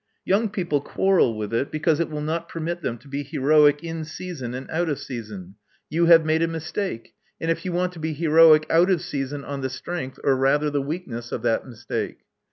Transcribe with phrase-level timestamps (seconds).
[0.25, 4.03] Young people quarrel with it because it will not permit them to be heroic in
[4.03, 5.57] season and out of season.
[5.91, 9.61] You have made a mistake; and you want to be heroic out of season on
[9.61, 12.21] the strength, or rather the weakness of that mistake.